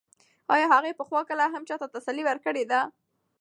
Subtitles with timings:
[0.53, 2.81] ایا هغې پخوا کله هم چا ته تسلي ورکړې ده؟